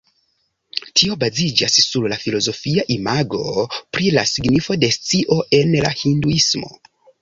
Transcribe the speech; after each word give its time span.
Tio 1.01 1.17
baziĝas 1.23 1.75
sur 1.89 2.09
la 2.15 2.17
filozofia 2.23 2.87
imago 2.97 3.69
pri 3.77 4.13
la 4.19 4.27
signifo 4.35 4.83
de 4.87 4.95
scio 5.01 5.43
en 5.63 5.83
la 5.89 5.97
Hinduismo. 6.05 6.79